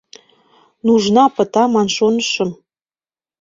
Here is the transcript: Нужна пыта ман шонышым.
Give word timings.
Нужна 0.87 1.25
пыта 1.35 1.63
ман 1.73 1.87
шонышым. 1.95 2.49